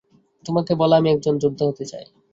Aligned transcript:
তোমাকে 0.45 0.71
বলা 0.75 0.95
আমি 0.97 1.09
একজন 1.11 1.33
যোদ্ধা 1.37 1.63
হতে 1.65 1.85
চাই। 1.85 2.05